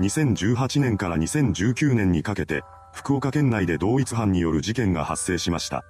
[0.00, 5.84] 2018年から2019年にかけて、福岡県内で同一犯による事件が発生しました。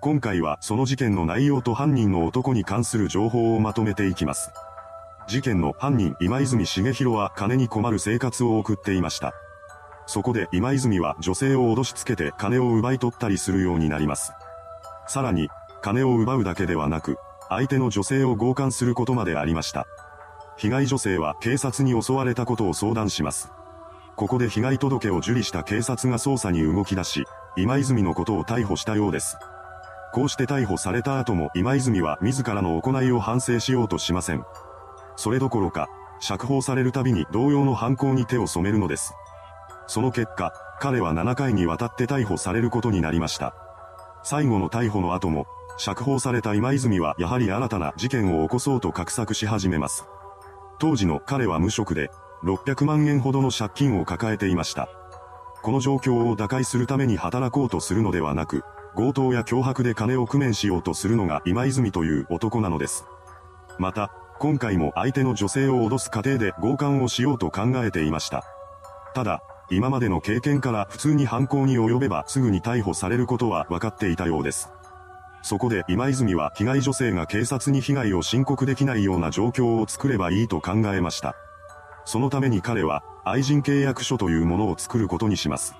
[0.00, 4.50] 今回はその事件の内容と犯人の男に関する情報をまとめていきます。
[5.28, 9.34] 事件の犯人今泉重弘は金に困る生活を送っていました。
[10.06, 14.32] そこで今泉は女性を脅しつけて金を奪い取ったりするようになります。
[15.06, 15.48] さらに、
[15.82, 17.16] 金を奪うだけではなく、
[17.48, 19.86] 相手の女性を強姦することまでありました。
[20.60, 23.50] 被害女性は警察に襲われたことを相談します。
[24.14, 27.24] ここで被害届を受理した警察が捜査に動き出し、
[27.56, 29.38] 今泉のことを逮捕したようです。
[30.12, 34.44] こうして逮捕された後も今泉は自らの行いを反省しようとしません。
[35.16, 35.88] それどころか、
[36.20, 39.14] 釈放されるたびに同様の犯行に手を染めるのです。
[39.86, 43.54] その結果、彼は7回にわたって逮捕されることになりました。
[44.22, 45.46] 最後の逮捕の後も、
[45.78, 50.04] 釈放された今泉はやはり新たな事件を起こそうと画策し始めます。
[50.80, 52.10] 当時の彼は無職で、
[52.42, 54.88] 600万円ほどの借金を抱えていました。
[55.62, 58.64] この状況を打開するために働こうとするのではなく、
[58.96, 63.04] 強盗や脅迫で金を工面しようとするのが今泉という男なのです。
[63.78, 68.42] また、今回も相手の女性を脅す過程で強姦をしようと考えていました。
[69.14, 74.70] ただ、今までの経験から普通に犯行に及べばすぐに逮捕されることは分かっていたようです。
[75.42, 81.34] そこで今泉は被害女性が警察に被害を申告できないような状況を作ればいいと考えました。
[82.04, 85.74] そのために彼は愛人契約書というものを作ることにします。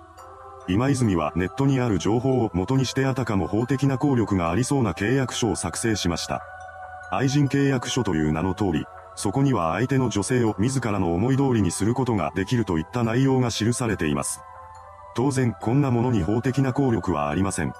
[0.69, 6.43] 今泉はネットにある情報を元にしてあたかも法的な効力がありそうな契約書を作成しました。
[7.11, 8.85] 愛人契約書という名の通り、
[9.17, 14.41] そこには相手の女性を自らの思い通りにすることができるといった内容が記されています。
[15.17, 17.73] 当然、こんなものに法的な効力はありません。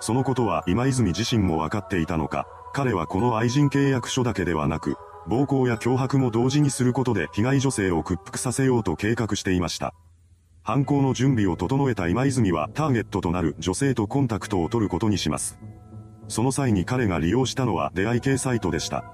[0.00, 4.96] そのことは今泉自身も分かっていたのか、彼はこの愛人契約書だけではなく、
[5.26, 9.94] 暴行や脅迫も同時にすることで被害女性を屈服させようと計画していました。
[10.62, 15.58] 犯行の準備を整えた今泉はターゲットとなる女性とコンタクトを取ることにします。
[16.28, 19.04] その際に彼が利用したのは出会い系サイトでした。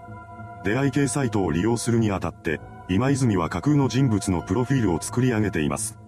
[0.65, 5.99] 出会い系サイトを利用するにあたって、今泉は架空の人物のプロフィールを作り上げています。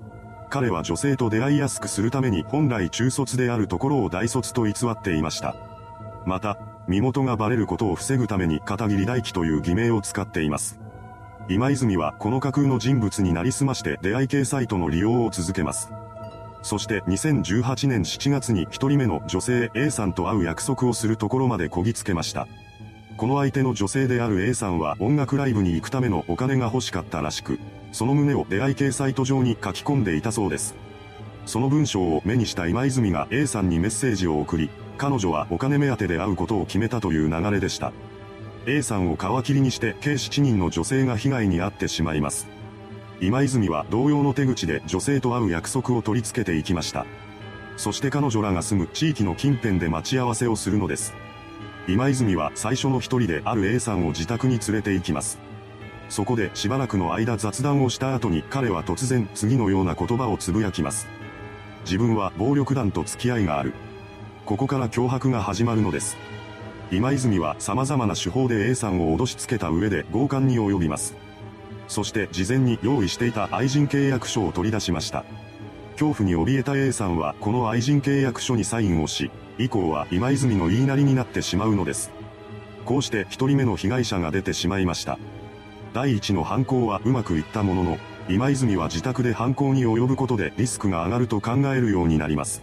[0.49, 5.57] 彼は女性と出会いやすくするために本来中卒であるところを大卒と偽っていました。
[6.25, 6.59] また、
[6.89, 10.79] 身元がバレることを防ぐために片桐大輝という偽名を使っています。
[11.49, 15.91] 今泉はこの架空の人物になりすまして出会い系サイトの利用を続けます。
[16.63, 22.49] そして2018年7月に一人目の女性 A さんと会う約束をするところまでこぎつけました。
[23.17, 27.61] この相手の女性である A さんは音楽ライブに行くためのお金が欲しかったらしく、
[27.97, 30.75] その旨を出会い系サイト上に書き込んでいたそうです。
[31.47, 34.69] その文章を目にした今泉が A さんにメッセージを送り、
[34.99, 37.95] 彼女はお金目当てで会うことを決めたという流れでした。
[38.67, 42.47] A さんを皮切りにして計7人の女性が被害に遭ってしまいます。
[43.23, 47.07] 今泉は同様の手口で女性と会う約束を取り付けていきました。
[47.79, 51.15] そして彼女らが住む地域の近辺で待ち合わせをするのです。
[51.89, 55.46] 今泉は最初の一人である A さんを自宅に連れて行きます。
[56.09, 61.07] そこでしばらくの間雑談をした後に彼は突然次のような言葉をつぶやきます。
[61.85, 63.73] 自分は暴力団と付き合いがある。
[64.45, 66.17] ここから脅迫が始まるのです。
[66.93, 71.17] 今泉は様々な手法で A さんを脅しつけた上で強姦に及びます。
[71.89, 75.25] そして事前に用意していた愛人契約書を取り出しました。
[75.93, 82.11] 恐怖に怯えた A さんはこの愛人契約書にサインをし、以降は今泉の言いなりになってしまうのです。
[82.85, 85.19] こうして一人目の被害者が出てしまいました。
[85.97, 87.99] 第一の犯行はうまくいったものの、
[88.29, 92.63] 今泉は自宅で犯行に及ぶことでリスクが上がると考えるようになります。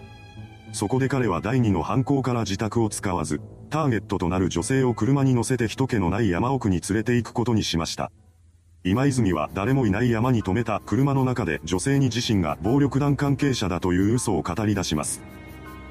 [0.71, 3.41] そこで彼は第二の犯行から自宅を使わず、
[3.71, 8.11] ターゲットとなる女性を車に乗せて人気のない山奥に連れて行くことにしました。
[8.83, 15.23] 今泉は誰もいない山に止めた車の中で女性に自身が暴力団関係者だという嘘を語り出します。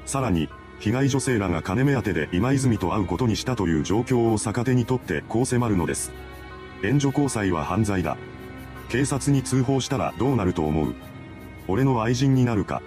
[0.05, 0.47] さらに、
[0.79, 6.13] 被害女性らが金目当てで今泉と会うことにしたという状況を逆手にとってこう迫るのです。
[6.83, 8.17] 援助交際は犯罪だ。
[8.89, 10.93] 警察に通報したらどうなると思う？
[11.67, 12.81] 俺の愛人になるか？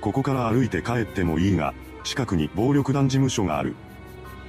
[0.00, 1.74] ここから歩いて帰ってもいいが、
[2.04, 3.74] 近くに暴力団事務所がある。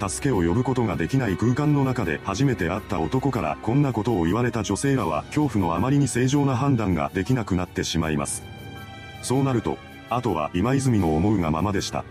[0.06, 8.44] 助けを呼ぶことができない空間の中で初めて会った男からこんなことを言われた女性らは恐怖のあまりに正常な判断ができなくなってしまいます。
[9.22, 9.78] そうなると、
[10.10, 12.04] あとは今泉の思うがままでした。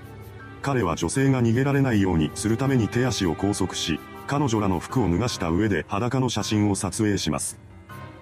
[0.63, 7.59] 彼は女性が逃げられないようにするために手足を拘束し、彼女らの服を脱がした上で裸の写真を撮影します。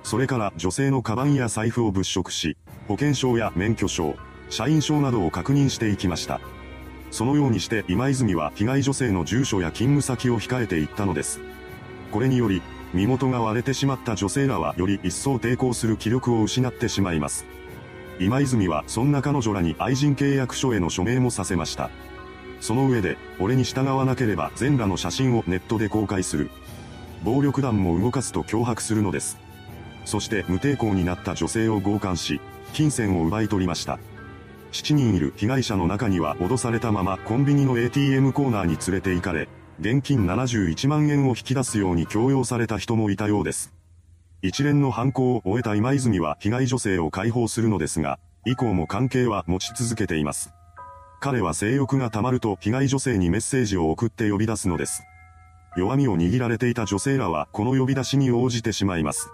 [0.03, 2.57] それから女性のカバンや財布を物色し、
[2.89, 4.15] 保険証や免許証、
[4.49, 6.41] 社員証などを確認していきました。
[7.11, 11.41] そのようにして今泉は被害女性の住所や勤務先を控えていったのです。
[12.13, 12.63] これにより、
[12.93, 17.45] 身元が割れてしまった女性らはより一層抵抗する気力を失ってしまいます。
[18.19, 21.91] 今泉はそんな彼女らに愛人契約書への署名もさせました。
[22.61, 26.51] その上で、俺に従わなければ全裸の写真をネットで公開する。
[27.25, 29.39] 暴力団も動かすと脅迫するのです。
[30.05, 32.41] そして無抵抗になった女性を強姦し、
[32.73, 33.99] 金銭を奪い取りました。
[34.73, 39.49] 7人いる被害者の中には脅されたままコンビニの ATM コーナーに連れて行かれ、
[39.81, 43.73] 現金71万円を引き出すように強要された人もいたようです。
[44.43, 50.53] 一連の犯行を終えた今泉は被害女性を解放するのですが、以降も関係は持ち続けています。
[51.21, 55.03] 彼は性欲が溜まると被害女性にメッセージを送って呼び出すのです。
[55.77, 59.31] 弱みを握られていた女性らはこの呼び出しに応じてしまいます。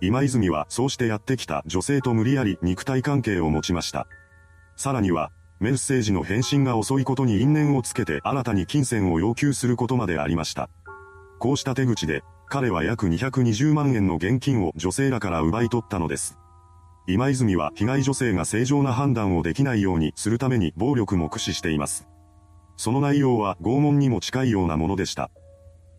[0.00, 4.06] 今泉はそうしてやってきた女性と無理やり肉体関係を持ちました。
[4.76, 10.70] さらには、メッセージの返信が遅いことに因縁をつけて新たに金銭を要求することまでありました。
[11.40, 16.38] こうした手口で、彼は約220万円の現金を女性らから奪い取ったのです。
[17.10, 22.06] 今泉は被害女性が正常な判断をできないようにするために暴力も駆使しています。
[22.76, 25.30] その内容は拷問にも近いようなものでした。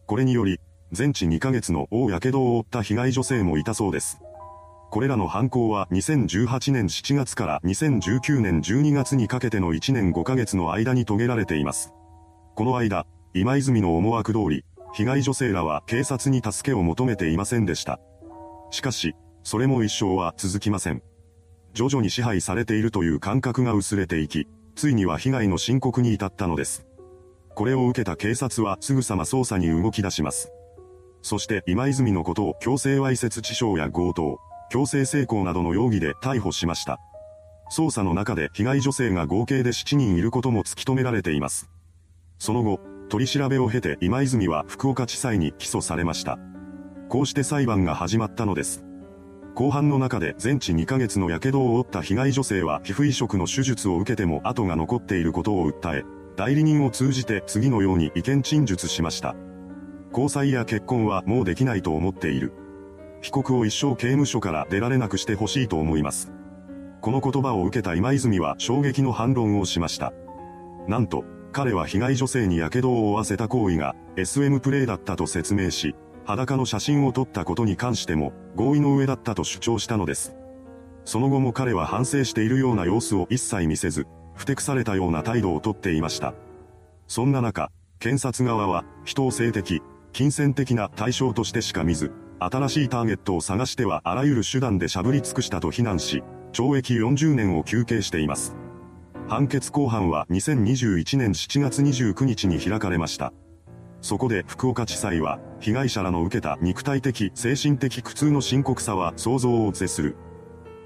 [0.06, 0.60] これにより、
[0.92, 4.20] 全治2ヶ月の大火傷を負った被害女性もいたそうです。
[4.92, 11.92] これらの犯行は2018年7月から2019年12月にかけての1年5ヶ月の間に遂げられています。
[12.54, 14.64] この間、今泉の思惑通り、
[14.94, 18.00] 被害女性らは警察に助けを求めていませんでした。
[18.70, 21.02] しかし、それも一生は続きません。
[21.74, 26.86] 徐々に支配されているという感覚が薄れていき、ついには被害の申告に至ったのです。
[27.56, 30.52] これを受けた警察はすぐさま捜査に動き出します。
[31.22, 34.40] そして今泉のことを強制わいせつ致傷や強盗、
[34.72, 37.00] 強制性交などの容疑で逮捕しました。
[37.72, 41.70] 捜査の中で被害女性が合計で7人いることも突き止められています。
[42.38, 46.40] その後、取り調べを経て今泉は福岡地裁に起訴されました。
[47.10, 48.86] こうして裁判が始まったのです。
[49.60, 56.06] 後半の中で全治2ヶ月の火傷を負った被害女性は皮膚移植の手術を受けても跡が残っていることを訴え、
[56.38, 59.36] 代理人を通じて次のように意見陳述しました。
[60.12, 62.54] 交際や結婚はもうできないと思っている。
[63.20, 66.32] 被告を一生刑務所から出られなくしてほしいと思います。
[67.02, 70.14] この言葉を受けた今泉は衝撃の反論をしました。
[70.88, 80.36] なんと、彼は被害女性に火傷を負わせた行為が SM プレイだったと説明し、裸の写真を撮ったことに関しても合意の上だったと主張したのです。
[81.06, 84.06] その後も彼は反省しているような様子を一切見せず、
[84.36, 86.34] 不適されたような態度をとっていました。
[87.08, 89.82] そんな中、検察側は人を性的、
[90.14, 96.24] 金銭的な対象としてしか見ず、新しいターゲットを探してはあらゆる手段でしゃぶり尽くしたと非難し、
[96.54, 98.56] 懲役40年を求刑しています。
[99.28, 103.34] 判決公判は2021年7月29日に開かれました。
[104.02, 110.16] そこで福岡地裁は、被害者らの受けた肉体的、精神的苦痛の深刻さは想像を絶する。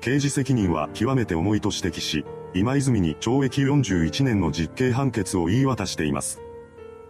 [0.02, 6.42] 刑事責任は極めて重いと指摘し、今泉に懲役41年の実刑判決を言い渡しています。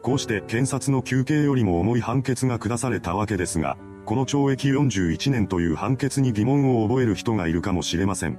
[0.02, 8.38] こうして検察の求刑よりも重い判決が下されたわけですが、この懲役41年という判決に疑問を覚える人がいるかもしれません。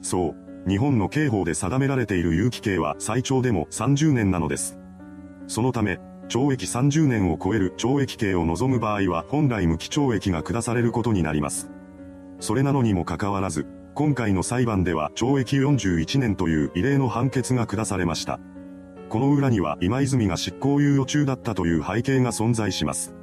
[0.00, 0.34] そ
[0.66, 4.78] う、日本の刑法で定められている有期刑は最長でも30年なのです。
[5.46, 11.70] そのため、懲役30年を超える懲役刑を望む場合は本来無期懲役が下されることになります。
[12.40, 18.38] それなのにもかかわらず、今回の裁判では懲役41年という異例の判決が下されました。
[19.08, 23.14] この裏には今泉が執行猶予中だったという背景が存在します。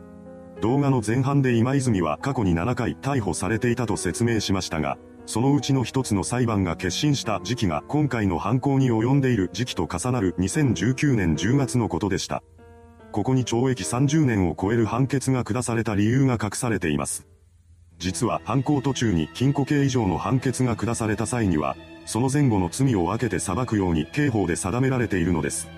[0.62, 12.44] 動画の前半で今泉は過去に7回逮捕されていたと説明しましたが、そのうちの一つの裁判が決心した時期が今回の犯行に及んでいる時期と重なる2019年10月のことでした。
[13.14, 17.26] ここに懲役30年を超える判決が下された理由が隠されています。
[18.00, 21.78] 実は犯行途中に禁錮刑以上の判決が下された際には、
[22.08, 25.70] その前後の罪を分けて裁くように刑法で定められているのです。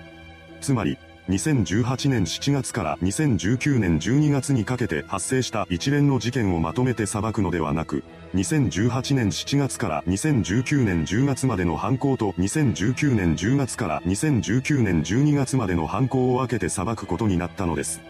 [0.62, 8.04] つまり、2018年7月から2019年12月にかけて発生した一連の事件をまとめて裁くのではなく、
[8.34, 18.00] 2018年7月から2019年10月までの犯行と2019年10月から2019年12月までの犯行を分けて裁くことになったのです。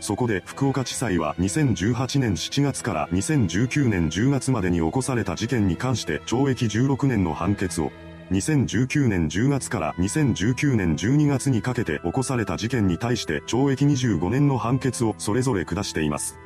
[0.00, 7.92] そこで福岡地裁は2018年7月から2019年10月までに起こされた事件に関して懲役16年の判決を
[8.30, 16.38] 2019年10月から2019年12月にかけて起こされた事件に対して懲役25年の判決をそれぞれ下しています。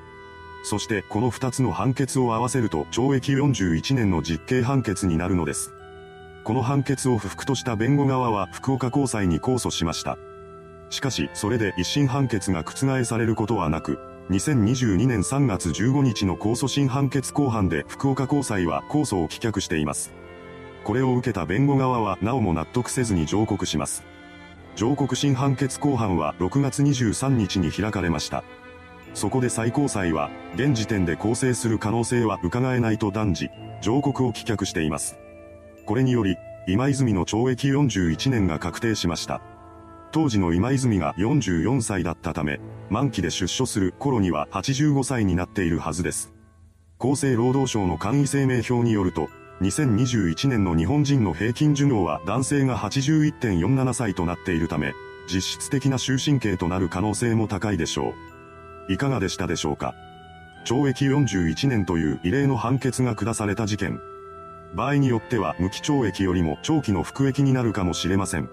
[0.62, 5.74] そしてこの2つの判決を合わせると懲役41年の実刑判決になるのです。
[6.42, 10.16] この判決を不服とした弁護側は福岡高裁に控訴しました。
[10.88, 13.98] しかし、それで一審判決が覆されることはなく、
[14.30, 20.12] 2022年3月15日の控訴審判決公判で福岡高裁は控訴を棄却しています。
[20.84, 24.04] これを受けた弁護側はなおも納得せずに上告します。
[24.76, 28.44] 上告審判決公判は6月23日に開かれました。
[29.14, 33.48] そこで最高裁は、現時点で構成する可能性は伺えないと断じ、
[33.80, 35.16] 上告を棄却しています。
[35.86, 36.36] これにより、
[36.66, 39.40] 今泉の懲役41年が確定しました。
[40.10, 42.60] 当時の今泉が44歳だったため、
[42.90, 46.32] 満期で出所する頃には85歳になっているはずです。
[46.98, 49.28] 厚生労働省の簡易声明表によると、
[49.60, 54.94] 2021年の日本人の平均寿命は男性が81.47歳となっているため、
[55.32, 58.14] 実質的な終身刑となる可能性も高いでしょ
[58.88, 58.92] う。
[58.92, 59.94] いかがでしたでしょうか
[60.66, 64.00] 懲役41年という異例の判決が下された事件。
[64.74, 68.48] 場合によっては無期懲役よりも長期の服役になるかもしれません。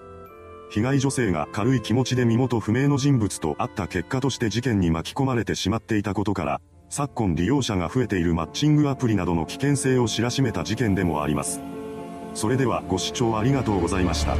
[0.70, 6.60] 被害女性が軽い気持ちで身元不明の人物と会った結果として事件に巻き込まれてしまっていたことから、
[6.94, 11.62] 昨今利用者が増えているマッチングアプリなどの危険性を知らしめた事件でもあります。
[12.34, 14.36] それではご視聴ありがとうございました。